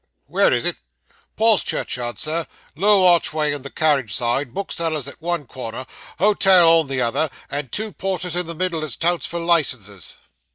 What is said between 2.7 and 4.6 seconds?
low archway on the carriage side,